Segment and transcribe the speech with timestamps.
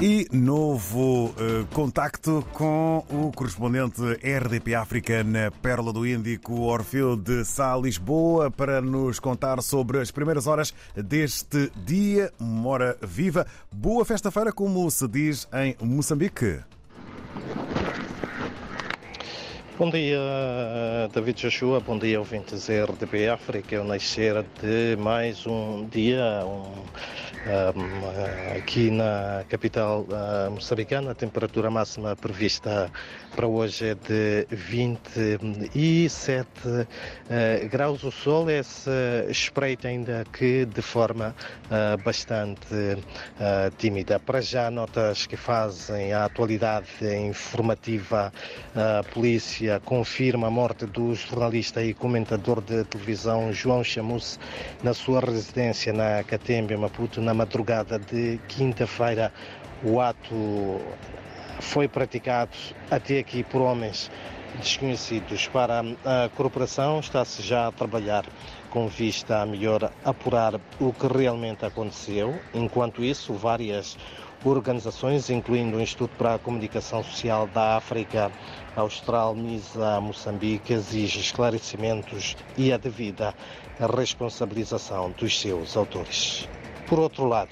[0.00, 7.44] E novo uh, contacto com o correspondente RDP África na Pérola do Índico, Orfeu de
[7.44, 13.44] Sá, Lisboa, para nos contar sobre as primeiras horas deste dia, uma hora viva.
[13.74, 16.60] Boa festa-feira, como se diz em Moçambique.
[19.76, 20.18] Bom dia,
[21.12, 21.80] David Joshua.
[21.80, 23.80] Bom dia, ouvintes RDP África.
[23.80, 26.84] O nascer de mais um dia, um
[28.56, 30.06] aqui na capital
[30.50, 32.90] moçambicana, a temperatura máxima prevista
[33.34, 38.02] para hoje é de 27 uh, graus.
[38.02, 38.90] O sol é se
[39.28, 41.34] espreita ainda que de forma
[41.66, 42.98] uh, bastante
[43.76, 44.18] tímida.
[44.18, 46.88] Para já, notas que fazem a atualidade
[47.28, 48.32] informativa.
[48.74, 54.38] A polícia confirma a morte do jornalista e comentador de televisão João Chamus
[54.82, 59.32] na sua residência na Catembe, Maputo, na madrugada de quinta-feira.
[59.84, 60.80] O ato
[61.60, 62.56] foi praticado
[62.90, 64.10] até aqui por homens
[64.56, 65.46] desconhecidos.
[65.46, 68.24] Para a corporação está-se já a trabalhar
[68.70, 72.34] com vista a melhor apurar o que realmente aconteceu.
[72.52, 73.96] Enquanto isso, várias
[74.44, 78.32] organizações, incluindo o Instituto para a Comunicação Social da África
[78.76, 83.32] Austral, MISA, Moçambique, exige esclarecimentos e a devida
[83.96, 86.48] responsabilização dos seus autores.
[86.88, 87.50] Por outro lado,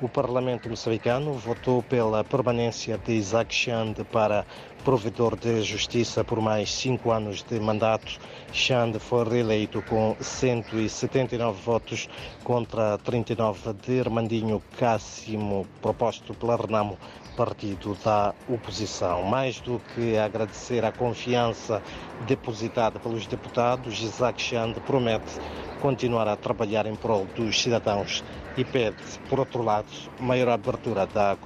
[0.00, 4.46] o Parlamento moçambicano votou pela permanência de Isaac Xande para
[4.82, 8.18] provedor de justiça por mais cinco anos de mandato.
[8.54, 12.08] Xande foi reeleito com 179 votos
[12.42, 16.96] contra 39 de Armandinho Cássimo, proposto pela Renamo
[17.36, 19.22] partido da oposição.
[19.24, 21.82] Mais do que agradecer a confiança
[22.26, 25.38] depositada pelos deputados, Isaac Xande promete
[25.80, 28.22] continuar a trabalhar em prol dos cidadãos
[28.56, 28.96] e pede,
[29.28, 31.36] por outro lado, maior abertura, da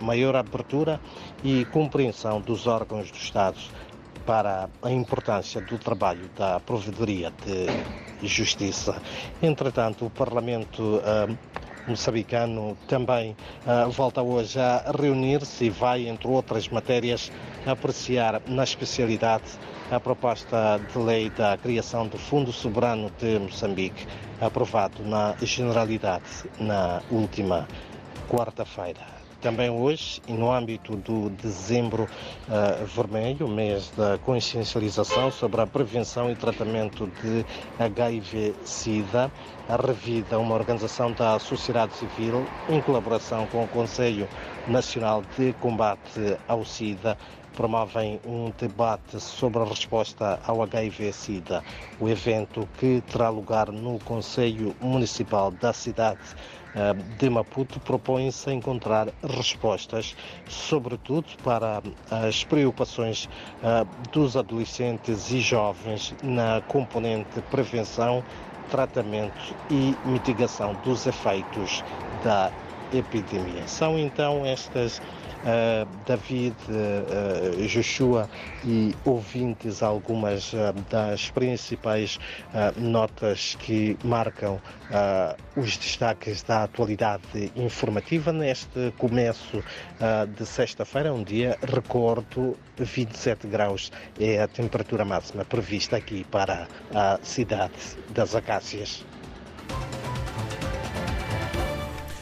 [0.00, 1.00] maior abertura
[1.44, 3.58] e compreensão dos órgãos do Estado
[4.26, 7.32] para a importância do trabalho da Provedoria
[8.20, 9.00] de Justiça.
[9.42, 11.38] Entretanto, o Parlamento uh,
[11.88, 17.32] moçambicano também uh, volta hoje a reunir-se e vai, entre outras matérias,
[17.66, 19.44] apreciar na especialidade
[19.90, 24.06] a proposta de lei da criação do Fundo Soberano de Moçambique,
[24.40, 26.24] aprovado na Generalidade
[26.60, 27.66] na última
[28.28, 29.17] quarta-feira.
[29.40, 32.08] Também hoje, e no âmbito do Dezembro
[32.48, 37.46] uh, Vermelho, mês da consciencialização sobre a prevenção e tratamento de
[37.78, 39.30] HIV-Sida,
[39.68, 44.28] a Revida, uma organização da sociedade civil, em colaboração com o Conselho
[44.66, 47.16] Nacional de Combate ao SIDA,
[47.54, 51.62] promovem um debate sobre a resposta ao HIV-Sida.
[52.00, 56.18] O evento que terá lugar no Conselho Municipal da cidade
[57.18, 60.14] de Maputo propõe-se encontrar respostas,
[60.48, 63.28] sobretudo para as preocupações
[64.12, 68.22] dos adolescentes e jovens na componente prevenção,
[68.70, 71.82] tratamento e mitigação dos efeitos
[72.22, 72.52] da
[72.92, 73.66] epidemia.
[73.66, 75.00] São então estas
[76.06, 78.28] David, uh, Joshua
[78.64, 82.18] e ouvintes algumas uh, das principais
[82.76, 84.60] notas que marcam
[85.56, 89.62] os destaques da atualidade informativa neste começo
[90.36, 97.18] de sexta-feira, um dia, recordo, 27 graus é a temperatura máxima prevista aqui para a
[97.22, 97.74] cidade
[98.10, 99.04] das Acácias.